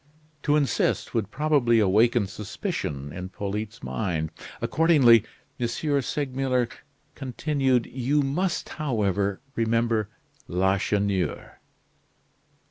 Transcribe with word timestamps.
To 0.41 0.55
insist 0.55 1.13
would 1.13 1.29
probably 1.29 1.77
awaken 1.79 2.25
suspicion 2.25 3.13
in 3.13 3.29
Polyte's 3.29 3.83
mind; 3.83 4.31
accordingly, 4.59 5.23
M. 5.59 5.67
Segmuller 6.01 6.67
continued: 7.13 7.85
"You 7.85 8.23
must, 8.23 8.67
however, 8.69 9.41
remember 9.55 10.09
Lacheneur?" 10.47 11.59